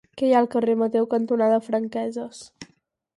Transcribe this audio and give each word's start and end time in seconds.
Què 0.19 0.27
hi 0.27 0.31
ha 0.35 0.37
al 0.43 0.47
carrer 0.53 0.75
Mateu 0.83 1.05
cantonada 1.11 1.59
Franqueses? 1.67 2.41